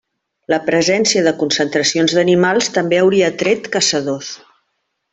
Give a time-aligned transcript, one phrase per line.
[0.53, 4.35] La presència de concentracions d'animals també hauria atret caçadors.